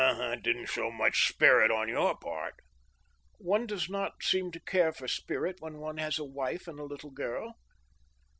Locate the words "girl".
7.11-7.59